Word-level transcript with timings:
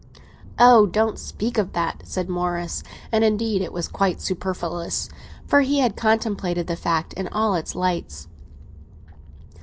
"Oh, 0.57 0.87
don't 0.87 1.19
speak 1.19 1.59
of 1.59 1.73
that!" 1.73 2.01
said 2.05 2.27
Morris; 2.27 2.81
and, 3.11 3.23
indeed, 3.23 3.61
it 3.61 3.71
was 3.71 3.87
quite 3.87 4.19
superfluous, 4.19 5.09
for 5.45 5.61
he 5.61 5.77
had 5.77 5.95
contemplated 5.95 6.65
the 6.65 6.75
fact 6.75 7.13
in 7.13 7.27
all 7.27 7.53
its 7.53 7.75
lights. 7.75 8.27